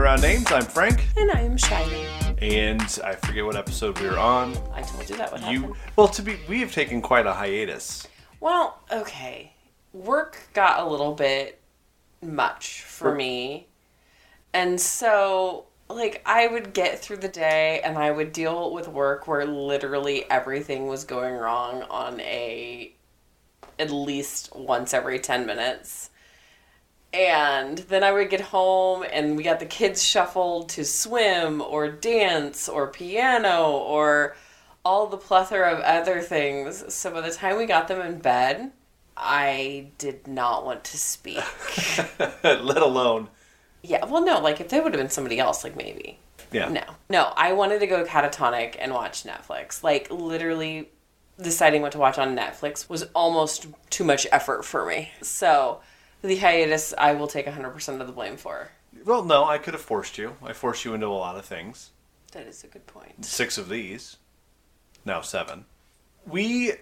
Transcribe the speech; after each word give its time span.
Around 0.00 0.22
Names. 0.22 0.50
I'm 0.50 0.64
Frank, 0.64 1.06
And 1.18 1.30
I 1.30 1.40
am 1.40 1.58
Shiny. 1.58 2.06
and 2.38 2.98
I 3.04 3.14
forget 3.16 3.44
what 3.44 3.54
episode 3.54 3.98
we 4.00 4.08
were 4.08 4.18
on. 4.18 4.56
I 4.72 4.80
told 4.80 5.10
you 5.10 5.16
that 5.16 5.30
would 5.30 5.42
happen. 5.42 5.62
You 5.62 5.76
well, 5.94 6.08
to 6.08 6.22
be 6.22 6.38
we 6.48 6.60
have 6.60 6.72
taken 6.72 7.02
quite 7.02 7.26
a 7.26 7.34
hiatus. 7.34 8.08
Well, 8.40 8.80
okay. 8.90 9.52
Work 9.92 10.38
got 10.54 10.80
a 10.80 10.88
little 10.88 11.12
bit 11.12 11.60
much 12.22 12.80
for 12.84 13.14
me. 13.14 13.66
And 14.54 14.80
so, 14.80 15.66
like, 15.90 16.22
I 16.24 16.46
would 16.46 16.72
get 16.72 16.98
through 17.00 17.18
the 17.18 17.28
day 17.28 17.82
and 17.84 17.98
I 17.98 18.10
would 18.10 18.32
deal 18.32 18.72
with 18.72 18.88
work 18.88 19.28
where 19.28 19.44
literally 19.44 20.24
everything 20.30 20.86
was 20.86 21.04
going 21.04 21.34
wrong 21.34 21.82
on 21.90 22.20
a 22.20 22.94
at 23.78 23.90
least 23.90 24.56
once 24.56 24.94
every 24.94 25.18
10 25.18 25.44
minutes. 25.44 26.09
And 27.12 27.78
then 27.78 28.04
I 28.04 28.12
would 28.12 28.30
get 28.30 28.40
home 28.40 29.04
and 29.10 29.36
we 29.36 29.42
got 29.42 29.58
the 29.58 29.66
kids 29.66 30.02
shuffled 30.02 30.68
to 30.70 30.84
swim 30.84 31.60
or 31.60 31.90
dance 31.90 32.68
or 32.68 32.86
piano 32.86 33.70
or 33.72 34.36
all 34.84 35.08
the 35.08 35.16
plethora 35.16 35.72
of 35.72 35.80
other 35.80 36.20
things. 36.20 36.94
So 36.94 37.10
by 37.10 37.20
the 37.22 37.32
time 37.32 37.58
we 37.58 37.66
got 37.66 37.88
them 37.88 38.00
in 38.00 38.18
bed, 38.18 38.70
I 39.16 39.88
did 39.98 40.28
not 40.28 40.64
want 40.64 40.84
to 40.84 40.98
speak. 40.98 41.42
Let 42.44 42.78
alone, 42.78 43.28
yeah, 43.82 44.04
well, 44.04 44.24
no, 44.24 44.40
like 44.40 44.60
if 44.60 44.68
they 44.68 44.80
would 44.80 44.92
have 44.92 45.00
been 45.00 45.10
somebody 45.10 45.38
else, 45.38 45.64
like 45.64 45.76
maybe. 45.76 46.18
yeah. 46.52 46.68
No, 46.68 46.82
no, 47.08 47.32
I 47.36 47.52
wanted 47.52 47.80
to 47.80 47.86
go 47.86 48.04
catatonic 48.04 48.76
and 48.78 48.92
watch 48.92 49.24
Netflix. 49.24 49.82
Like 49.82 50.10
literally 50.10 50.88
deciding 51.40 51.80
what 51.82 51.92
to 51.92 51.98
watch 51.98 52.18
on 52.18 52.36
Netflix 52.36 52.88
was 52.88 53.04
almost 53.14 53.66
too 53.88 54.04
much 54.04 54.26
effort 54.30 54.64
for 54.64 54.86
me. 54.86 55.10
So 55.22 55.80
the 56.22 56.36
hiatus, 56.36 56.92
I 56.98 57.12
will 57.14 57.26
take 57.26 57.46
100% 57.46 58.00
of 58.00 58.06
the 58.06 58.12
blame 58.12 58.36
for. 58.36 58.70
Well, 59.04 59.24
no, 59.24 59.44
I 59.44 59.58
could 59.58 59.74
have 59.74 59.82
forced 59.82 60.18
you. 60.18 60.36
I 60.42 60.52
forced 60.52 60.84
you 60.84 60.94
into 60.94 61.06
a 61.06 61.08
lot 61.08 61.36
of 61.36 61.44
things. 61.44 61.90
That 62.32 62.46
is 62.46 62.62
a 62.64 62.66
good 62.68 62.86
point. 62.86 63.24
Six 63.24 63.58
of 63.58 63.68
these, 63.68 64.16
now 65.04 65.20
seven. 65.20 65.64
We 66.26 66.72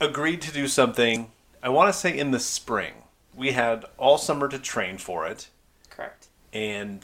agreed 0.00 0.42
to 0.42 0.52
do 0.52 0.66
something. 0.68 1.30
I 1.62 1.68
want 1.68 1.92
to 1.92 1.98
say 1.98 2.16
in 2.16 2.30
the 2.30 2.40
spring. 2.40 2.94
We 3.34 3.52
had 3.52 3.84
all 3.96 4.18
summer 4.18 4.48
to 4.48 4.58
train 4.58 4.98
for 4.98 5.26
it, 5.26 5.48
Correct. 5.88 6.26
and 6.52 7.02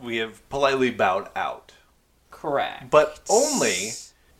we 0.00 0.16
have 0.16 0.48
politely 0.48 0.90
bowed 0.90 1.28
out. 1.36 1.72
Correct. 2.30 2.90
but 2.90 3.20
only 3.30 3.90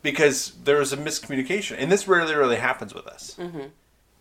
because 0.03 0.51
there 0.63 0.77
was 0.77 0.91
a 0.93 0.97
miscommunication, 0.97 1.75
and 1.79 1.89
this 1.91 2.07
rarely 2.07 2.35
really 2.35 2.57
happens 2.57 2.93
with 2.93 3.07
us. 3.07 3.35
Mm-hmm. 3.39 3.67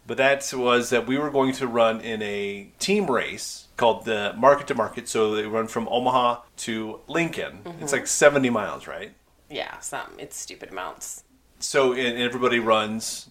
But 0.07 0.19
that 0.19 0.53
was 0.55 0.91
that 0.91 1.07
we 1.07 1.17
were 1.17 1.31
going 1.31 1.53
to 1.55 1.67
run 1.67 2.01
in 2.01 2.21
a 2.23 2.71
team 2.79 3.11
race 3.11 3.69
called 3.77 4.05
the 4.05 4.35
Market 4.37 4.67
to 4.69 4.75
Market. 4.75 5.09
So 5.09 5.35
they 5.35 5.47
run 5.47 5.67
from 5.67 5.89
Omaha 5.89 6.43
to 6.59 7.01
Lincoln. 7.09 7.61
It's 7.65 7.77
mm-hmm. 7.77 7.87
like 7.87 8.07
seventy 8.07 8.51
miles, 8.51 8.87
right? 8.87 9.13
Yeah, 9.51 9.79
some 9.81 10.11
it's 10.19 10.37
stupid 10.37 10.71
amounts. 10.71 11.25
So 11.59 11.93
and 11.93 12.19
everybody 12.19 12.59
runs 12.59 13.29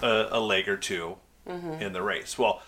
a, 0.00 0.28
a 0.30 0.40
leg 0.40 0.68
or 0.68 0.76
2 0.76 1.16
mm-hmm. 1.48 1.82
in 1.82 1.92
the 1.92 2.02
race. 2.02 2.38
Well, 2.38 2.62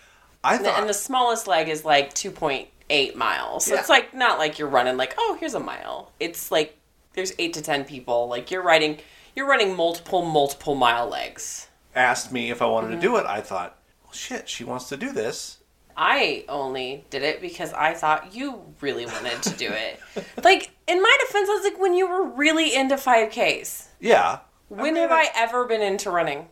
I 0.44 0.58
thought 0.58 0.78
And 0.78 0.88
the 0.88 0.94
smallest 0.94 1.46
leg 1.46 1.68
is 1.68 1.84
like 1.84 2.14
2.8 2.14 3.14
miles. 3.14 3.66
So 3.66 3.74
Yeah. 3.74 3.80
it's 3.80 3.88
like 3.88 4.14
not 4.14 4.38
like 4.38 4.58
you're 4.58 4.68
running 4.68 4.96
like, 4.96 5.14
oh, 5.18 5.36
here's 5.40 5.54
a 5.54 5.60
mile. 5.60 6.12
It's 6.20 6.50
like 6.50 6.78
there's 7.14 7.32
8 7.38 7.52
to 7.54 7.62
10 7.62 7.84
people. 7.84 8.28
Like 8.28 8.50
you're 8.50 8.62
riding 8.62 8.98
you're 9.34 9.46
running 9.46 9.76
multiple 9.76 10.24
multiple 10.24 10.74
mile 10.74 11.08
legs. 11.08 11.67
Asked 12.00 12.32
me 12.32 12.50
if 12.50 12.62
I 12.62 12.66
wanted 12.66 12.88
to 12.88 12.92
mm-hmm. 12.94 13.02
do 13.02 13.16
it. 13.16 13.26
I 13.26 13.40
thought, 13.40 13.78
well, 14.04 14.12
shit, 14.12 14.48
she 14.48 14.64
wants 14.64 14.88
to 14.88 14.96
do 14.96 15.12
this. 15.12 15.58
I 15.96 16.44
only 16.48 17.04
did 17.10 17.22
it 17.22 17.40
because 17.40 17.72
I 17.72 17.92
thought 17.94 18.32
you 18.32 18.62
really 18.80 19.04
wanted 19.04 19.42
to 19.42 19.50
do 19.50 19.68
it. 19.68 20.00
like 20.44 20.70
in 20.86 21.02
my 21.02 21.18
defense, 21.26 21.48
I 21.48 21.54
was 21.54 21.64
like 21.64 21.80
when 21.80 21.94
you 21.94 22.08
were 22.08 22.22
really 22.24 22.74
into 22.74 22.94
5Ks. 22.94 23.88
Yeah. 23.98 24.38
When 24.68 24.94
mean, 24.94 24.96
have 24.96 25.10
I 25.10 25.28
ever 25.34 25.64
been 25.66 25.82
into 25.82 26.10
running? 26.10 26.48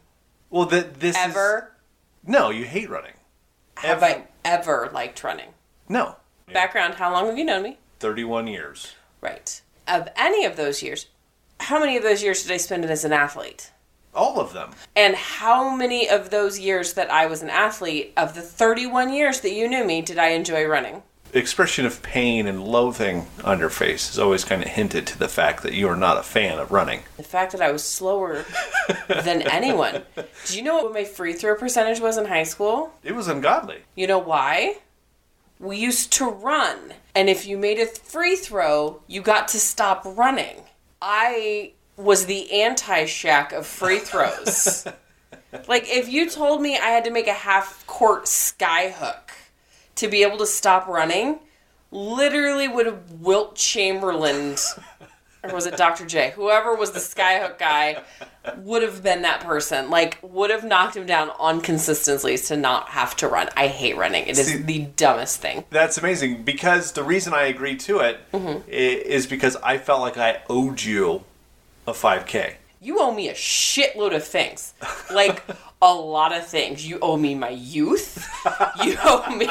Well, 0.50 0.66
that 0.66 1.00
this 1.00 1.16
is- 1.16 1.22
Ever? 1.22 1.76
no, 2.26 2.50
you 2.50 2.64
hate 2.64 2.90
running. 2.90 3.12
Have 3.76 4.02
Ever. 4.02 4.06
I 4.06 4.24
ever 4.44 4.90
liked 4.92 5.22
running? 5.22 5.50
No. 5.88 6.16
Background, 6.52 6.94
how 6.94 7.12
long 7.12 7.26
have 7.26 7.38
you 7.38 7.44
known 7.44 7.62
me? 7.62 7.78
Thirty-one 8.00 8.46
years. 8.46 8.94
Right. 9.20 9.60
Of 9.86 10.08
any 10.16 10.44
of 10.44 10.56
those 10.56 10.82
years, 10.82 11.06
how 11.60 11.78
many 11.78 11.96
of 11.96 12.02
those 12.02 12.22
years 12.22 12.42
did 12.42 12.52
I 12.52 12.56
spend 12.56 12.84
as 12.84 13.04
an 13.04 13.12
athlete? 13.12 13.70
All 14.16 14.40
of 14.40 14.52
them. 14.52 14.72
And 14.96 15.14
how 15.14 15.76
many 15.76 16.08
of 16.08 16.30
those 16.30 16.58
years 16.58 16.94
that 16.94 17.10
I 17.10 17.26
was 17.26 17.42
an 17.42 17.50
athlete, 17.50 18.12
of 18.16 18.34
the 18.34 18.42
31 18.42 19.12
years 19.12 19.40
that 19.40 19.52
you 19.52 19.68
knew 19.68 19.84
me, 19.84 20.02
did 20.02 20.18
I 20.18 20.28
enjoy 20.28 20.64
running? 20.64 21.02
expression 21.32 21.84
of 21.84 22.02
pain 22.02 22.46
and 22.46 22.64
loathing 22.64 23.26
on 23.44 23.58
your 23.58 23.70
face 23.70 24.08
has 24.08 24.18
always 24.18 24.44
kind 24.44 24.62
of 24.62 24.68
hinted 24.68 25.06
to 25.06 25.18
the 25.18 25.28
fact 25.28 25.62
that 25.62 25.74
you 25.74 25.88
are 25.88 25.96
not 25.96 26.16
a 26.16 26.22
fan 26.22 26.58
of 26.58 26.72
running. 26.72 27.02
The 27.16 27.22
fact 27.22 27.52
that 27.52 27.60
I 27.60 27.72
was 27.72 27.84
slower 27.84 28.44
than 29.08 29.42
anyone. 29.42 30.02
Do 30.46 30.56
you 30.56 30.62
know 30.62 30.82
what 30.82 30.94
my 30.94 31.04
free 31.04 31.32
throw 31.34 31.54
percentage 31.56 32.00
was 32.00 32.16
in 32.16 32.26
high 32.26 32.44
school? 32.44 32.92
It 33.02 33.14
was 33.14 33.28
ungodly. 33.28 33.80
You 33.94 34.06
know 34.06 34.18
why? 34.18 34.78
We 35.58 35.78
used 35.78 36.12
to 36.14 36.26
run, 36.26 36.94
and 37.14 37.30
if 37.30 37.46
you 37.46 37.56
made 37.56 37.78
a 37.78 37.86
free 37.86 38.36
throw, 38.36 39.02
you 39.06 39.22
got 39.22 39.48
to 39.48 39.58
stop 39.58 40.02
running. 40.04 40.64
I 41.00 41.72
was 41.96 42.26
the 42.26 42.52
anti 42.62 43.04
Shaq 43.04 43.52
of 43.52 43.66
free 43.66 43.98
throws. 43.98 44.86
like, 45.68 45.84
if 45.88 46.08
you 46.08 46.28
told 46.28 46.60
me 46.60 46.76
I 46.76 46.86
had 46.90 47.04
to 47.04 47.10
make 47.10 47.26
a 47.26 47.32
half 47.32 47.86
court 47.86 48.24
skyhook 48.24 49.30
to 49.96 50.08
be 50.08 50.22
able 50.22 50.38
to 50.38 50.46
stop 50.46 50.86
running, 50.88 51.38
literally 51.90 52.68
would 52.68 52.86
have 52.86 53.10
Wilt 53.12 53.54
Chamberlain, 53.56 54.56
or 55.42 55.54
was 55.54 55.64
it 55.66 55.76
Dr. 55.76 56.04
J? 56.04 56.32
Whoever 56.36 56.74
was 56.74 56.90
the 56.90 56.98
skyhook 56.98 57.58
guy 57.58 58.02
would 58.58 58.82
have 58.82 59.02
been 59.02 59.22
that 59.22 59.40
person. 59.40 59.88
Like, 59.88 60.18
would 60.22 60.50
have 60.50 60.64
knocked 60.64 60.96
him 60.96 61.06
down 61.06 61.30
on 61.38 61.60
consistencies 61.62 62.48
to 62.48 62.56
not 62.56 62.90
have 62.90 63.16
to 63.16 63.28
run. 63.28 63.48
I 63.56 63.68
hate 63.68 63.96
running. 63.96 64.26
It 64.26 64.38
is 64.38 64.48
See- 64.48 64.58
the 64.58 64.80
dumbest 64.96 65.40
thing. 65.40 65.64
That's 65.70 65.96
amazing 65.98 66.42
because 66.44 66.92
the 66.92 67.02
reason 67.04 67.32
I 67.32 67.44
agreed 67.44 67.80
to 67.80 68.00
it 68.00 68.20
Mm-hmm. 68.32 68.68
is 68.68 69.26
because 69.26 69.56
I 69.56 69.78
felt 69.78 70.00
like 70.02 70.18
I 70.18 70.42
owed 70.50 70.82
you 70.82 71.24
a 71.86 71.92
5K. 71.92 72.54
You 72.80 73.00
owe 73.00 73.12
me 73.12 73.28
a 73.28 73.34
shitload 73.34 74.14
of 74.14 74.24
things. 74.24 74.74
Like, 75.12 75.42
a 75.82 75.92
lot 75.92 76.32
of 76.32 76.46
things. 76.46 76.86
You 76.86 76.98
owe 77.00 77.16
me 77.16 77.34
my 77.34 77.50
youth. 77.50 78.28
You 78.82 78.96
owe 79.04 79.34
me. 79.34 79.48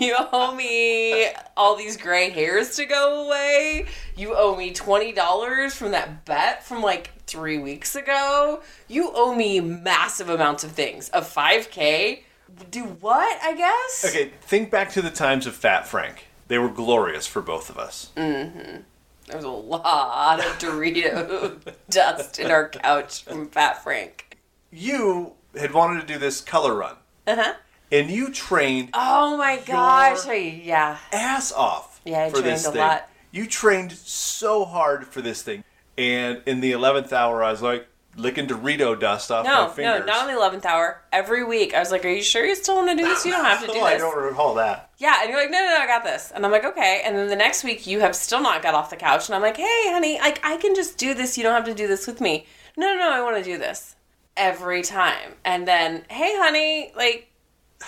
you 0.06 0.16
owe 0.32 0.54
me 0.54 1.26
all 1.56 1.76
these 1.76 1.96
gray 1.96 2.30
hairs 2.30 2.76
to 2.76 2.86
go 2.86 3.26
away. 3.26 3.86
You 4.16 4.34
owe 4.34 4.56
me 4.56 4.72
$20 4.72 5.70
from 5.72 5.90
that 5.92 6.24
bet 6.24 6.64
from 6.64 6.82
like 6.82 7.10
three 7.26 7.58
weeks 7.58 7.94
ago. 7.94 8.62
You 8.88 9.10
owe 9.14 9.34
me 9.34 9.60
massive 9.60 10.28
amounts 10.28 10.64
of 10.64 10.72
things. 10.72 11.10
A 11.12 11.20
5K? 11.20 12.22
Do 12.70 12.84
what, 12.84 13.38
I 13.42 13.54
guess? 13.54 14.04
Okay, 14.08 14.32
think 14.42 14.70
back 14.70 14.90
to 14.92 15.02
the 15.02 15.10
times 15.10 15.46
of 15.46 15.54
Fat 15.54 15.86
Frank. 15.86 16.26
They 16.48 16.58
were 16.58 16.68
glorious 16.68 17.26
for 17.26 17.40
both 17.40 17.70
of 17.70 17.78
us. 17.78 18.10
Mm-hmm. 18.16 18.82
There's 19.30 19.44
a 19.44 19.48
lot 19.48 20.40
of 20.40 20.58
Dorito 20.58 21.60
dust 21.90 22.38
in 22.38 22.50
our 22.50 22.68
couch 22.68 23.22
from 23.24 23.48
Fat 23.48 23.82
Frank. 23.82 24.38
You 24.72 25.32
had 25.58 25.72
wanted 25.72 26.00
to 26.00 26.06
do 26.06 26.18
this 26.18 26.40
color 26.40 26.74
run, 26.74 26.96
Uh 27.26 27.36
huh. 27.36 27.54
and 27.92 28.10
you 28.10 28.30
trained 28.32 28.90
Oh 28.94 29.36
my 29.36 29.56
gosh. 29.58 30.26
I- 30.26 30.60
yeah. 30.64 30.98
ass 31.12 31.52
off 31.52 32.00
Yeah, 32.04 32.24
I 32.24 32.30
for 32.30 32.36
trained 32.40 32.46
this 32.46 32.66
a 32.66 32.72
thing. 32.72 32.80
lot. 32.80 33.08
You 33.32 33.46
trained 33.46 33.92
so 33.92 34.64
hard 34.64 35.06
for 35.06 35.20
this 35.22 35.42
thing, 35.42 35.62
and 35.96 36.42
in 36.46 36.60
the 36.60 36.72
eleventh 36.72 37.12
hour, 37.12 37.42
I 37.44 37.50
was 37.52 37.62
like 37.62 37.86
licking 38.20 38.46
Dorito 38.46 38.98
dust 38.98 39.30
off 39.30 39.44
my 39.44 39.52
No, 39.52 39.68
fingers. 39.68 40.00
no, 40.00 40.06
no, 40.06 40.06
not 40.06 40.28
on 40.28 40.34
the 40.34 40.58
11th 40.58 40.64
hour. 40.64 41.02
Every 41.12 41.42
week. 41.44 41.74
I 41.74 41.80
was 41.80 41.90
like, 41.90 42.04
Are 42.04 42.08
you 42.10 42.22
sure 42.22 42.44
you 42.44 42.54
still 42.54 42.76
want 42.76 42.90
to 42.90 42.96
do 42.96 43.08
this? 43.08 43.24
You 43.24 43.32
don't 43.32 43.44
have 43.44 43.60
to 43.64 43.66
oh, 43.70 43.74
do 43.74 43.80
oh, 43.80 43.84
I 43.84 43.98
don't 43.98 44.16
recall 44.22 44.54
that. 44.54 44.90
Yeah. 44.98 45.16
And 45.22 45.30
you're 45.30 45.40
like, 45.40 45.50
No, 45.50 45.58
no, 45.58 45.66
no, 45.74 45.76
I 45.80 45.86
got 45.86 46.04
this. 46.04 46.30
And 46.34 46.44
I'm 46.44 46.52
like, 46.52 46.64
Okay. 46.64 47.02
And 47.04 47.16
then 47.16 47.28
the 47.28 47.36
next 47.36 47.64
week, 47.64 47.86
you 47.86 48.00
have 48.00 48.14
still 48.14 48.40
not 48.40 48.62
got 48.62 48.74
off 48.74 48.90
the 48.90 48.96
couch. 48.96 49.28
And 49.28 49.34
I'm 49.34 49.42
like, 49.42 49.56
Hey, 49.56 49.82
honey, 49.86 50.18
like, 50.20 50.40
I 50.44 50.56
can 50.58 50.74
just 50.74 50.98
do 50.98 51.14
this. 51.14 51.36
You 51.36 51.42
don't 51.44 51.54
have 51.54 51.64
to 51.64 51.74
do 51.74 51.86
this 51.88 52.06
with 52.06 52.20
me. 52.20 52.46
No, 52.76 52.94
no, 52.94 53.00
no, 53.00 53.10
I 53.12 53.22
want 53.22 53.36
to 53.36 53.42
do 53.42 53.58
this. 53.58 53.96
Every 54.36 54.82
time. 54.82 55.34
And 55.44 55.66
then, 55.66 56.04
Hey, 56.08 56.32
honey, 56.36 56.92
like, 56.96 57.28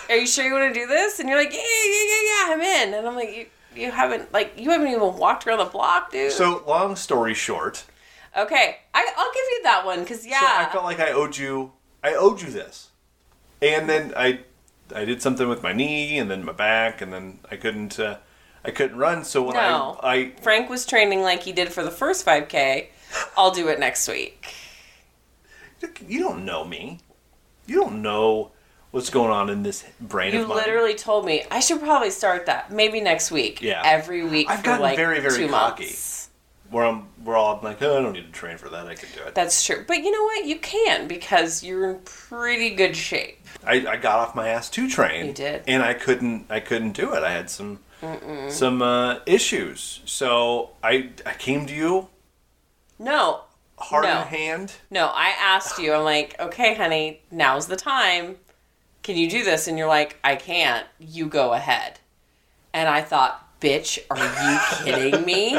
are 0.09 0.15
you 0.17 0.25
sure 0.27 0.45
you 0.45 0.53
want 0.53 0.73
to 0.73 0.79
do 0.79 0.87
this? 0.87 1.19
And 1.19 1.29
you're 1.29 1.37
like, 1.37 1.53
Yeah, 1.53 1.59
yeah, 1.59 2.03
yeah, 2.03 2.21
yeah, 2.25 2.53
I'm 2.53 2.61
in. 2.61 2.93
And 2.95 3.07
I'm 3.07 3.15
like, 3.15 3.35
You, 3.35 3.45
you 3.75 3.91
haven't, 3.91 4.31
like, 4.33 4.53
you 4.59 4.69
haven't 4.71 4.87
even 4.87 5.01
walked 5.17 5.47
around 5.47 5.59
the 5.59 5.65
block, 5.65 6.11
dude. 6.11 6.31
So, 6.31 6.63
long 6.67 6.95
story 6.95 7.33
short, 7.33 7.85
okay. 8.37 8.77
I, 8.93 9.13
I'll 9.17 9.33
give 9.33 9.45
you 9.51 9.59
that 9.63 9.85
one 9.85 9.99
because, 10.01 10.25
yeah. 10.25 10.39
so 10.39 10.69
I 10.69 10.71
felt 10.71 10.83
like 10.83 10.99
I 10.99 11.11
owed 11.11 11.37
you. 11.37 11.73
I 12.03 12.13
owed 12.15 12.41
you 12.41 12.49
this, 12.49 12.89
and 13.61 13.87
then 13.89 14.13
I, 14.17 14.41
I 14.93 15.05
did 15.05 15.21
something 15.21 15.47
with 15.47 15.63
my 15.63 15.71
knee, 15.73 16.17
and 16.17 16.29
then 16.29 16.43
my 16.43 16.51
back, 16.51 17.01
and 17.01 17.13
then 17.13 17.39
I 17.49 17.55
couldn't. 17.55 17.99
Uh, 17.99 18.17
I 18.65 18.71
couldn't 18.71 18.97
run. 18.97 19.25
So 19.25 19.43
when 19.43 19.55
No. 19.55 19.99
I, 20.01 20.15
I 20.15 20.31
Frank 20.41 20.69
was 20.69 20.85
training 20.85 21.21
like 21.21 21.43
he 21.43 21.51
did 21.51 21.73
for 21.73 21.83
the 21.83 21.91
first 21.91 22.25
5K. 22.25 22.87
I'll 23.37 23.51
do 23.51 23.67
it 23.67 23.79
next 23.79 24.07
week. 24.07 24.53
you 26.07 26.19
don't 26.19 26.45
know 26.45 26.63
me. 26.63 26.99
You 27.67 27.75
don't 27.81 28.01
know 28.01 28.51
what's 28.91 29.09
going 29.09 29.31
on 29.31 29.49
in 29.49 29.63
this 29.63 29.83
brain 29.99 30.33
You 30.33 30.43
of 30.43 30.47
mine. 30.47 30.57
literally 30.59 30.95
told 30.95 31.25
me 31.25 31.43
I 31.51 31.59
should 31.59 31.79
probably 31.81 32.09
start 32.09 32.45
that 32.45 32.71
maybe 32.71 33.01
next 33.01 33.31
week. 33.31 33.61
Yeah. 33.61 33.81
Every 33.83 34.23
week 34.23 34.49
I've 34.49 34.63
gotten 34.63 34.81
like 34.81 34.95
very, 34.95 35.19
very 35.19 35.47
cocky. 35.47 35.83
months. 35.85 36.12
Where 36.73 36.85
I'm, 36.85 37.07
we're 37.23 37.35
all 37.37 37.59
like, 37.63 37.81
oh, 37.81 37.97
I 37.97 38.01
don't 38.01 38.11
need 38.13 38.25
to 38.25 38.31
train 38.31 38.57
for 38.57 38.67
that. 38.69 38.87
I 38.87 38.95
can 38.95 39.07
do 39.15 39.23
it. 39.25 39.33
That's 39.35 39.63
true. 39.65 39.85
But 39.87 39.97
you 39.99 40.11
know 40.11 40.23
what? 40.23 40.45
You 40.45 40.57
can 40.59 41.07
because 41.07 41.63
you're 41.63 41.89
in 41.91 41.99
pretty 42.03 42.71
good 42.71 42.95
shape. 42.97 43.39
I, 43.65 43.85
I 43.87 43.95
got 43.97 44.19
off 44.19 44.35
my 44.35 44.49
ass 44.49 44.69
to 44.71 44.89
train. 44.89 45.27
You 45.27 45.33
did. 45.33 45.63
and 45.67 45.81
I 45.83 45.93
couldn't. 45.93 46.47
I 46.49 46.59
couldn't 46.59 46.91
do 46.93 47.13
it. 47.13 47.23
I 47.23 47.31
had 47.31 47.49
some 47.49 47.79
some 48.49 48.81
uh, 48.81 49.19
issues. 49.25 50.01
So 50.05 50.71
I 50.83 51.11
I 51.25 51.33
came 51.35 51.65
to 51.67 51.73
you, 51.73 52.09
No. 52.99 53.41
heart 53.77 54.03
No. 54.03 54.21
in 54.23 54.27
hand. 54.27 54.73
No, 54.91 55.05
I 55.13 55.29
asked 55.39 55.79
you. 55.79 55.93
I'm 55.93 56.03
like, 56.03 56.35
"Okay, 56.39 56.73
honey, 56.75 57.21
now's 57.31 57.67
the 57.67 57.77
time. 57.77 58.35
Can 59.03 59.15
you 59.15 59.29
do 59.29 59.43
this?" 59.45 59.67
And 59.69 59.77
you're 59.77 59.87
like, 59.87 60.17
"I 60.23 60.35
can't. 60.35 60.85
You 60.99 61.27
go 61.27 61.53
ahead." 61.53 61.99
And 62.73 62.89
I 62.89 63.01
thought, 63.01 63.47
"Bitch, 63.61 63.99
are 64.09 64.17
you 64.17 64.59
kidding 65.11 65.23
me?" 65.25 65.57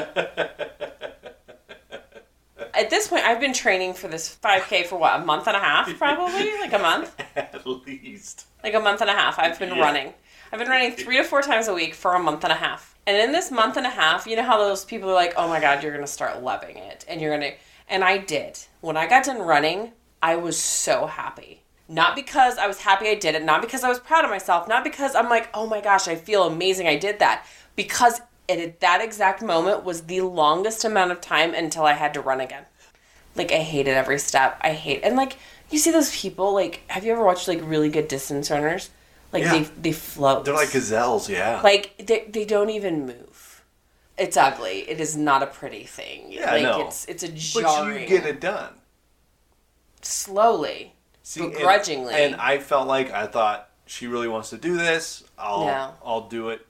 At 2.76 2.91
this 2.91 3.09
point, 3.09 3.25
I've 3.25 3.41
been 3.41 3.53
training 3.53 3.94
for 3.94 4.09
this 4.09 4.37
5K 4.43 4.87
for 4.87 4.99
what, 4.99 5.21
a 5.21 5.25
month 5.25 5.47
and 5.47 5.56
a 5.56 5.61
half, 5.61 5.97
probably? 5.99 6.50
Like 6.61 6.73
a 6.73 6.79
month? 6.79 7.15
At 7.37 7.67
least. 7.67 8.47
like 8.62 8.75
a 8.75 8.81
month 8.81 9.00
and 9.00 9.11
a 9.11 9.15
half 9.15 9.38
I've 9.38 9.59
been 9.59 9.71
Yeah. 9.75 9.81
running. 9.81 10.15
I've 10.53 10.59
been 10.59 10.69
running 10.69 10.93
three 10.93 11.17
to 11.17 11.25
four 11.25 11.43
times 11.43 11.69
a 11.69 11.75
week 11.75 11.94
for 11.94 12.15
a 12.15 12.19
month 12.19 12.44
and 12.44 12.53
a 12.53 12.56
half. 12.56 12.94
And 13.06 13.17
in 13.17 13.32
this 13.32 13.50
month 13.50 13.76
and 13.76 13.87
a 13.87 13.91
half, 13.91 14.26
you 14.26 14.37
know 14.37 14.43
how 14.43 14.59
those 14.59 14.85
people 14.85 15.11
are 15.11 15.15
like, 15.15 15.35
oh 15.37 15.49
my 15.49 15.61
God, 15.61 15.82
you're 15.82 15.93
going 15.93 16.05
to 16.05 16.11
start 16.11 16.43
loving 16.43 16.76
it. 16.76 17.05
And 17.09 17.21
you're 17.21 17.37
going 17.37 17.53
to. 17.53 17.56
And 17.88 18.03
I 18.05 18.19
did. 18.19 18.59
When 18.81 18.97
I 18.97 19.06
got 19.06 19.25
done 19.25 19.41
running, 19.43 19.93
I 20.23 20.37
was 20.37 20.59
so 20.59 21.06
happy. 21.06 21.62
Not 21.88 22.17
because 22.17 22.56
I 22.56 22.67
was 22.67 22.81
happy 22.81 23.09
I 23.09 23.15
did 23.15 23.35
it, 23.35 23.44
not 23.44 23.61
because 23.61 23.85
I 23.85 23.88
was 23.91 23.99
proud 24.00 24.25
of 24.25 24.31
myself, 24.31 24.67
not 24.69 24.85
because 24.85 25.15
I'm 25.15 25.29
like, 25.29 25.50
oh 25.53 25.67
my 25.67 25.82
gosh, 25.82 26.09
I 26.09 26.15
feel 26.17 26.44
amazing 26.44 26.87
I 26.87 26.97
did 26.97 27.19
that. 27.19 27.44
Because 27.76 28.21
it, 28.49 28.58
at 28.58 28.81
that 28.81 29.00
exact 29.00 29.43
moment 29.43 29.85
was 29.85 30.02
the 30.02 30.20
longest 30.20 30.85
amount 30.85 31.12
of 31.12 31.20
time 31.20 31.55
until 31.55 31.85
I 31.85 31.93
had 31.94 32.14
to 32.14 32.20
run 32.20 32.41
again. 32.41 32.64
Like 33.35 33.50
I 33.52 33.58
hated 33.58 33.94
every 33.94 34.19
step. 34.19 34.58
I 34.62 34.73
hate 34.73 35.00
and 35.02 35.17
like 35.17 35.37
you 35.70 35.79
see 35.79 35.91
those 35.91 36.14
people 36.14 36.52
like 36.55 36.82
have 36.88 37.05
you 37.05 37.12
ever 37.12 37.25
watched 37.25 37.49
like 37.49 37.61
really 37.62 37.88
good 37.88 38.08
distance 38.08 38.50
runners? 38.50 38.91
Like 39.32 39.43
Yeah. 39.44 39.52
they 39.52 39.62
they 39.81 39.93
float. 39.93 40.44
They're 40.44 40.55
like 40.55 40.70
gazelles. 40.73 41.29
Yeah. 41.29 41.61
like 41.64 41.96
they 42.06 42.26
they 42.29 42.44
don't 42.44 42.70
even 42.70 43.06
move. 43.06 43.62
It's 44.17 44.37
ugly. 44.37 44.88
It 44.88 45.00
is 45.00 45.17
not 45.17 45.43
a 45.43 45.47
pretty 45.47 45.85
thing. 45.85 46.31
Yeah, 46.31 46.50
I 46.50 46.55
like 46.55 46.62
know. 46.62 46.87
it's 46.87 47.05
it's 47.06 47.23
a 47.25 47.61
but 47.61 47.87
you 48.00 48.06
get 48.06 48.25
it 48.26 48.40
done. 48.40 48.75
slowly. 50.02 50.94
See, 51.23 51.43
and- 51.43 51.52
Begrudgingly. 51.52 52.14
And, 52.14 52.37
I 52.37 52.58
felt 52.58 52.87
like 52.87 53.11
I 53.11 53.26
thought 53.26 53.69
she 53.87 54.06
really 54.06 54.29
wants 54.29 54.50
to 54.50 54.58
do 54.58 54.76
this. 54.76 55.25
I'll 55.38 55.64
No. 55.67 55.94
I'll 56.05 56.29
do 56.29 56.50
it. 56.50 56.64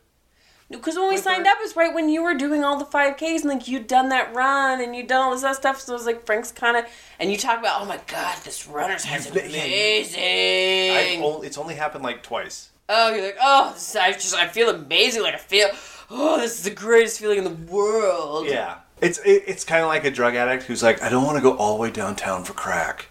Because 0.71 0.97
when 0.97 1.09
we 1.09 1.15
With 1.15 1.25
signed 1.25 1.47
her- 1.47 1.53
up, 1.53 1.59
it's 1.61 1.77
right 1.77 1.95
when 1.95 2.09
you 2.09 2.23
were 2.23 2.35
doing 2.35 2.65
all 2.65 2.79
the 2.79 2.85
5Ks 2.87 3.43
and 3.43 3.45
like 3.51 3.69
you'd 3.69 3.87
done 3.87 4.09
that 4.09 4.35
run 4.35 4.81
and 4.81 4.97
you'd 4.97 5.07
done 5.07 5.23
all 5.23 5.31
this 5.35 5.45
other 5.45 5.55
stuff. 5.55 5.81
So 5.81 5.93
it 5.93 5.97
was 5.97 6.07
like 6.07 6.25
Frank's 6.27 6.51
kind 6.53 6.77
of, 6.77 6.85
and 7.21 7.31
you 7.31 7.37
talk 7.37 7.59
about, 7.61 7.83
oh 7.83 7.85
my 7.85 8.01
God, 8.07 8.39
this 8.45 8.67
runner's 8.67 9.05
has 9.05 9.31
amazing. 9.31 10.97
I've 10.97 11.23
only, 11.23 11.47
it's 11.47 11.59
only 11.59 11.75
happened 11.75 12.03
like 12.05 12.23
twice. 12.23 12.71
Oh, 12.89 13.15
you're 13.15 13.25
like, 13.25 13.37
oh, 13.41 13.73
this, 13.75 13.95
I 13.97 14.13
just, 14.13 14.35
I 14.35 14.47
feel 14.49 14.69
amazing. 14.71 15.23
Like 15.23 15.35
I 15.35 15.39
feel, 15.39 15.69
oh, 16.11 16.39
this 16.41 16.59
is 16.59 16.65
the 16.65 16.71
greatest 16.71 17.21
feeling 17.21 17.39
in 17.39 17.45
the 17.45 17.73
world. 17.73 18.47
Yeah. 18.47 18.77
It's 19.01 19.19
it, 19.19 19.45
it's 19.47 19.65
kind 19.65 19.83
of 19.83 19.89
like 19.89 20.05
a 20.05 20.11
drug 20.11 20.35
addict 20.35 20.65
who's 20.65 20.83
like, 20.83 21.03
I 21.03 21.09
don't 21.09 21.25
want 21.25 21.37
to 21.37 21.43
go 21.43 21.57
all 21.57 21.77
the 21.77 21.83
way 21.83 21.91
downtown 21.91 22.45
for 22.45 22.53
crack. 22.55 23.09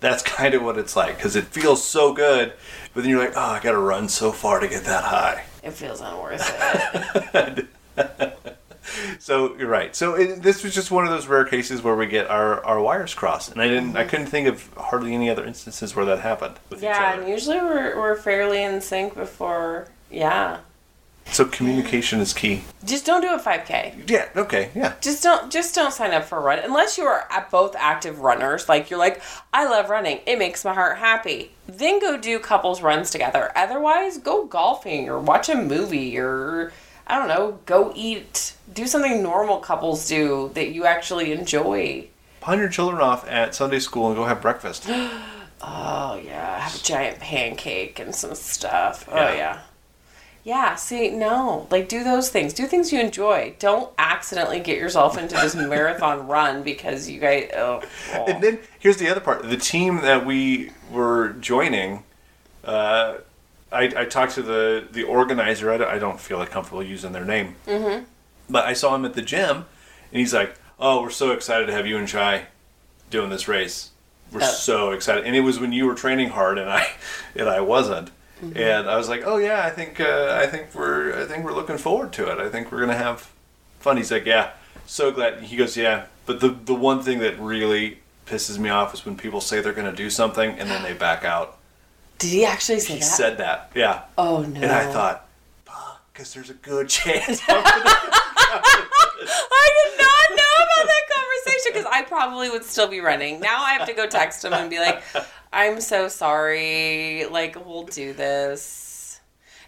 That's 0.00 0.22
kind 0.22 0.54
of 0.54 0.62
what 0.62 0.78
it's 0.78 0.96
like 0.96 1.16
because 1.16 1.36
it 1.36 1.44
feels 1.44 1.84
so 1.84 2.12
good, 2.12 2.54
but 2.94 3.02
then 3.02 3.10
you're 3.10 3.22
like, 3.22 3.36
oh, 3.36 3.40
I 3.40 3.60
got 3.60 3.72
to 3.72 3.78
run 3.78 4.08
so 4.08 4.32
far 4.32 4.60
to 4.60 4.68
get 4.68 4.84
that 4.84 5.04
high. 5.04 5.44
It 5.62 5.72
feels 5.72 6.00
unworth 6.00 6.42
it. 7.34 7.66
So 9.18 9.56
you're 9.56 9.68
right. 9.68 9.94
So 9.94 10.14
it, 10.14 10.42
this 10.42 10.64
was 10.64 10.74
just 10.74 10.90
one 10.90 11.04
of 11.04 11.10
those 11.10 11.26
rare 11.26 11.44
cases 11.44 11.82
where 11.82 11.94
we 11.94 12.06
get 12.06 12.28
our, 12.28 12.64
our 12.64 12.80
wires 12.80 13.14
crossed, 13.14 13.52
and 13.52 13.60
I 13.60 13.68
didn't, 13.68 13.96
I 13.96 14.00
mm-hmm. 14.00 14.08
couldn't 14.08 14.26
think 14.26 14.48
of 14.48 14.72
hardly 14.76 15.14
any 15.14 15.30
other 15.30 15.44
instances 15.44 15.94
where 15.94 16.04
that 16.06 16.20
happened 16.20 16.56
with 16.68 16.82
yeah, 16.82 17.18
and 17.18 17.28
usually 17.28 17.58
we're, 17.58 17.96
we're 17.96 18.16
fairly 18.16 18.62
in 18.62 18.80
sync 18.80 19.14
before, 19.14 19.88
yeah. 20.10 20.58
So 21.32 21.44
communication 21.44 22.20
is 22.20 22.32
key. 22.32 22.62
Just 22.84 23.06
don't 23.06 23.20
do 23.20 23.32
a 23.32 23.38
5K. 23.38 24.08
Yeah. 24.10 24.28
Okay. 24.36 24.70
Yeah. 24.74 24.94
Just 25.00 25.22
don't 25.22 25.50
just 25.50 25.74
don't 25.74 25.92
sign 25.92 26.12
up 26.12 26.24
for 26.24 26.38
a 26.38 26.40
run 26.40 26.58
unless 26.58 26.98
you 26.98 27.04
are 27.04 27.26
at 27.30 27.50
both 27.50 27.76
active 27.76 28.20
runners. 28.20 28.68
Like 28.68 28.90
you're 28.90 28.98
like, 28.98 29.22
I 29.52 29.64
love 29.66 29.90
running. 29.90 30.20
It 30.26 30.38
makes 30.38 30.64
my 30.64 30.74
heart 30.74 30.98
happy. 30.98 31.52
Then 31.66 32.00
go 32.00 32.16
do 32.16 32.38
couples 32.40 32.82
runs 32.82 33.10
together. 33.10 33.52
Otherwise, 33.54 34.18
go 34.18 34.44
golfing 34.44 35.08
or 35.08 35.20
watch 35.20 35.48
a 35.48 35.54
movie 35.54 36.18
or 36.18 36.72
I 37.06 37.18
don't 37.18 37.28
know, 37.28 37.58
go 37.66 37.92
eat. 37.94 38.54
Do 38.72 38.86
something 38.86 39.22
normal 39.22 39.58
couples 39.58 40.06
do 40.08 40.50
that 40.54 40.70
you 40.70 40.84
actually 40.84 41.32
enjoy. 41.32 42.08
Pawn 42.40 42.58
your 42.58 42.68
children 42.68 43.00
off 43.02 43.26
at 43.28 43.54
Sunday 43.54 43.78
school 43.80 44.08
and 44.08 44.16
go 44.16 44.24
have 44.24 44.42
breakfast. 44.42 44.88
Oh 45.62 46.18
yeah, 46.24 46.58
have 46.58 46.74
a 46.74 46.82
giant 46.82 47.18
pancake 47.20 47.98
and 47.98 48.14
some 48.14 48.34
stuff. 48.34 49.06
Oh 49.12 49.14
Yeah. 49.14 49.60
Yeah. 50.44 50.74
See, 50.76 51.10
no. 51.10 51.66
Like 51.70 51.88
do 51.88 52.02
those 52.04 52.30
things. 52.30 52.52
Do 52.52 52.66
things 52.66 52.92
you 52.92 53.00
enjoy. 53.00 53.54
Don't 53.58 53.90
accidentally 53.98 54.60
get 54.60 54.78
yourself 54.78 55.18
into 55.18 55.34
this 55.34 55.54
marathon 55.56 56.26
run 56.26 56.62
because 56.62 57.08
you 57.08 57.20
guys 57.20 57.50
oh, 57.56 57.82
oh. 58.14 58.24
And 58.26 58.42
then 58.42 58.58
here's 58.78 58.96
the 58.98 59.08
other 59.08 59.20
part: 59.20 59.42
the 59.48 59.56
team 59.56 59.96
that 60.02 60.24
we 60.26 60.72
were 60.90 61.30
joining. 61.40 62.04
Uh, 62.64 63.18
I, 63.72 63.84
I 63.96 64.04
talked 64.04 64.34
to 64.34 64.42
the 64.42 64.86
the 64.90 65.04
organizer. 65.04 65.70
I 65.70 65.76
don't, 65.78 65.88
I 65.88 65.98
don't 65.98 66.20
feel 66.20 66.38
like 66.38 66.50
comfortable 66.50 66.82
using 66.82 67.12
their 67.12 67.24
name, 67.24 67.54
mm-hmm. 67.66 68.04
but 68.48 68.64
I 68.64 68.72
saw 68.72 68.94
him 68.94 69.04
at 69.04 69.14
the 69.14 69.22
gym, 69.22 69.56
and 69.56 70.18
he's 70.20 70.34
like, 70.34 70.54
"Oh, 70.78 71.02
we're 71.02 71.10
so 71.10 71.30
excited 71.30 71.66
to 71.66 71.72
have 71.72 71.86
you 71.86 71.96
and 71.96 72.08
Chai 72.08 72.46
doing 73.10 73.30
this 73.30 73.46
race. 73.46 73.90
We're 74.32 74.40
Oh. 74.42 74.44
so 74.46 74.90
excited!" 74.90 75.24
And 75.24 75.36
it 75.36 75.40
was 75.40 75.60
when 75.60 75.72
you 75.72 75.86
were 75.86 75.94
training 75.94 76.30
hard, 76.30 76.58
and 76.58 76.68
I 76.68 76.88
and 77.36 77.48
I 77.48 77.60
wasn't. 77.60 78.10
And 78.42 78.88
I 78.88 78.96
was 78.96 79.08
like, 79.08 79.22
"Oh 79.24 79.36
yeah, 79.36 79.64
I 79.64 79.70
think 79.70 80.00
uh, 80.00 80.36
I 80.40 80.46
think 80.46 80.74
we're 80.74 81.22
I 81.22 81.26
think 81.26 81.44
we're 81.44 81.52
looking 81.54 81.78
forward 81.78 82.12
to 82.14 82.30
it. 82.30 82.38
I 82.38 82.48
think 82.48 82.72
we're 82.72 82.80
gonna 82.80 82.96
have 82.96 83.30
fun." 83.80 83.96
He's 83.96 84.10
like, 84.10 84.24
"Yeah, 84.26 84.50
so 84.86 85.10
glad." 85.12 85.42
He 85.42 85.56
goes, 85.56 85.76
"Yeah," 85.76 86.06
but 86.26 86.40
the 86.40 86.48
the 86.48 86.74
one 86.74 87.02
thing 87.02 87.18
that 87.20 87.38
really 87.38 87.98
pisses 88.26 88.58
me 88.58 88.68
off 88.70 88.94
is 88.94 89.04
when 89.04 89.16
people 89.16 89.40
say 89.40 89.60
they're 89.60 89.72
gonna 89.72 89.92
do 89.92 90.10
something 90.10 90.58
and 90.58 90.68
then 90.70 90.82
they 90.82 90.92
back 90.94 91.24
out. 91.24 91.58
Did 92.18 92.30
he 92.30 92.44
actually 92.44 92.80
say 92.80 92.94
He 92.94 92.98
that? 93.00 93.04
He 93.06 93.10
said 93.10 93.38
that, 93.38 93.70
yeah, 93.74 94.02
oh 94.18 94.42
no. 94.42 94.60
and 94.60 94.70
I 94.72 94.92
thought, 94.92 95.26
because 96.12 96.34
there's 96.34 96.50
a 96.50 96.54
good 96.54 96.88
chance. 96.98 97.40
I 97.48 97.54
did 99.76 99.98
not 99.98 100.02
know 100.02 100.09
because 101.66 101.86
I 101.90 102.02
probably 102.02 102.50
would 102.50 102.64
still 102.64 102.88
be 102.88 103.00
running. 103.00 103.40
Now 103.40 103.62
I 103.62 103.74
have 103.74 103.86
to 103.88 103.94
go 103.94 104.06
text 104.06 104.44
him 104.44 104.52
and 104.52 104.70
be 104.70 104.78
like, 104.78 105.02
I'm 105.52 105.80
so 105.80 106.08
sorry. 106.08 107.24
Like, 107.26 107.56
we'll 107.66 107.84
do 107.84 108.12
this. 108.12 109.20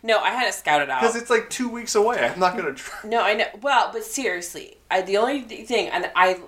No, 0.02 0.18
I 0.18 0.30
had 0.30 0.49
it 0.49 0.54
scouted 0.54 0.90
out. 0.90 1.00
Because 1.00 1.16
it's 1.16 1.30
like 1.30 1.49
two 1.49 1.68
weeks 1.68 1.94
away. 1.94 2.18
I'm 2.18 2.38
not 2.38 2.56
gonna. 2.56 2.75
Try. 2.75 3.08
No, 3.08 3.22
I 3.22 3.34
know. 3.34 3.46
Well, 3.61 3.90
but 3.92 4.04
seriously, 4.04 4.76
I 4.90 5.02
the 5.02 5.16
only 5.16 5.42
thing, 5.42 5.88
and 5.90 6.11
I, 6.16 6.40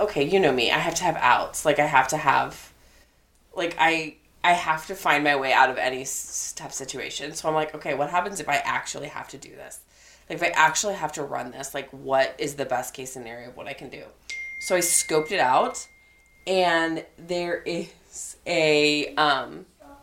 okay, 0.00 0.24
you 0.24 0.40
know 0.40 0.52
me. 0.52 0.70
I 0.70 0.78
have 0.78 0.94
to 0.96 1.04
have 1.04 1.16
outs. 1.16 1.66
Like 1.66 1.78
I 1.78 1.86
have 1.86 2.08
to 2.08 2.16
have, 2.16 2.72
like 3.54 3.76
I, 3.78 4.16
I 4.42 4.52
have 4.52 4.86
to 4.86 4.94
find 4.94 5.22
my 5.24 5.36
way 5.36 5.52
out 5.52 5.68
of 5.68 5.76
any 5.76 6.06
tough 6.56 6.72
situation. 6.72 7.34
So 7.34 7.48
I'm 7.48 7.54
like, 7.54 7.74
okay, 7.74 7.94
what 7.94 8.08
happens 8.08 8.40
if 8.40 8.48
I 8.48 8.56
actually 8.56 9.08
have 9.08 9.28
to 9.28 9.38
do 9.38 9.50
this? 9.50 9.80
Like 10.30 10.38
if 10.38 10.44
I 10.44 10.52
actually 10.54 10.94
have 10.94 11.12
to 11.12 11.22
run 11.22 11.50
this, 11.50 11.74
like 11.74 11.90
what 11.90 12.34
is 12.38 12.54
the 12.54 12.64
best 12.64 12.94
case 12.94 13.12
scenario 13.12 13.50
of 13.50 13.56
what 13.58 13.66
I 13.66 13.74
can 13.74 13.90
do? 13.90 14.04
So 14.60 14.76
I 14.76 14.80
scoped 14.80 15.32
it 15.32 15.40
out, 15.40 15.88
and 16.46 17.02
there 17.16 17.62
is 17.62 18.36
a 18.46 19.14
um. 19.14 19.64
Oh 19.82 19.96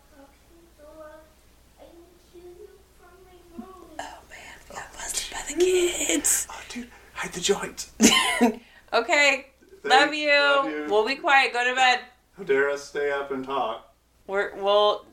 man, 4.00 4.56
we 4.68 4.76
got 4.76 4.94
busted 4.94 5.32
by 5.32 5.44
the 5.48 5.64
kids. 5.64 6.48
Oh, 6.50 6.60
dude, 6.70 6.90
hide 7.14 7.32
the 7.34 7.40
joint. 7.40 7.90
Okay. 8.94 9.48
Love 9.84 10.14
you. 10.14 10.32
love 10.32 10.70
you. 10.70 10.86
We'll 10.90 11.06
be 11.06 11.16
quiet. 11.16 11.52
Go 11.52 11.62
to 11.68 11.76
bed. 11.76 12.00
How 12.38 12.44
dare 12.44 12.70
us 12.70 12.86
stay 12.86 13.12
up 13.12 13.32
and 13.32 13.44
talk? 13.46 13.94
We're 14.28 14.56
we'll. 14.56 15.06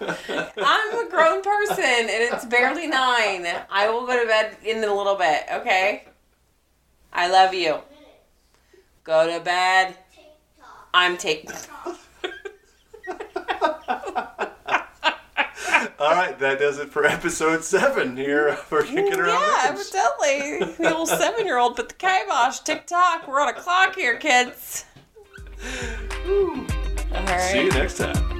I'm 0.00 1.06
a 1.06 1.10
grown 1.10 1.42
person 1.42 1.84
and 1.84 2.10
it's 2.10 2.44
barely 2.44 2.86
nine. 2.86 3.46
I 3.70 3.88
will 3.90 4.06
go 4.06 4.20
to 4.20 4.26
bed 4.26 4.56
in 4.64 4.84
a 4.84 4.94
little 4.94 5.16
bit. 5.16 5.44
Okay. 5.52 6.04
I 7.12 7.28
love 7.28 7.54
you. 7.54 7.78
Go 9.04 9.26
to 9.26 9.42
bed. 9.42 9.96
I'm 10.94 11.16
taking. 11.16 11.50
All 16.00 16.12
right, 16.12 16.38
that 16.38 16.58
does 16.60 16.78
it 16.78 16.90
for 16.90 17.04
episode 17.04 17.64
seven 17.64 18.16
here 18.16 18.54
for 18.54 18.82
kicking 18.82 19.18
around. 19.18 19.40
Yeah, 19.40 19.64
evidently. 19.64 20.76
The 20.78 20.94
old 20.94 21.08
seven 21.08 21.44
year 21.44 21.58
old 21.58 21.76
put 21.76 21.88
the 21.88 21.94
kibosh. 21.94 22.60
Tick 22.60 22.86
tock. 22.86 23.26
We're 23.26 23.40
on 23.40 23.48
a 23.48 23.52
clock 23.52 23.96
here, 23.96 24.16
kids. 24.16 24.84
All 26.28 26.66
right. 27.12 27.50
See 27.52 27.64
you 27.64 27.70
next 27.70 27.98
time. 27.98 28.37